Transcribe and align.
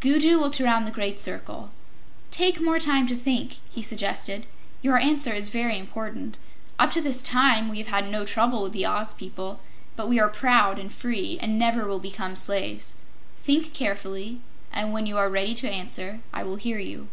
Gugu 0.00 0.36
looked 0.36 0.60
around 0.60 0.84
the 0.84 0.90
great 0.90 1.18
circle. 1.18 1.70
"Take 2.30 2.60
more 2.60 2.78
time 2.78 3.06
to 3.06 3.16
think," 3.16 3.60
he 3.70 3.80
suggested. 3.80 4.44
"Your 4.82 4.98
answer 4.98 5.32
is 5.32 5.48
very 5.48 5.78
important. 5.78 6.36
Up 6.78 6.90
to 6.90 7.00
this 7.00 7.22
time 7.22 7.66
we 7.70 7.78
have 7.78 7.86
had 7.86 8.06
no 8.10 8.26
trouble 8.26 8.60
with 8.60 8.72
the 8.74 8.84
Oz 8.84 9.14
people, 9.14 9.58
but 9.96 10.06
we 10.06 10.20
are 10.20 10.28
proud 10.28 10.78
and 10.78 10.92
free, 10.92 11.38
and 11.40 11.58
never 11.58 11.86
will 11.86 11.98
become 11.98 12.36
slaves. 12.36 12.96
Think 13.40 13.72
carefully, 13.72 14.40
and 14.70 14.92
when 14.92 15.06
you 15.06 15.16
are 15.16 15.30
ready 15.30 15.54
to 15.54 15.70
answer, 15.72 16.20
I 16.30 16.42
will 16.42 16.56
hear 16.56 16.78
you." 16.78 17.08